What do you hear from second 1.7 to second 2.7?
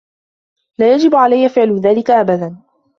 ذلِك أَبَداً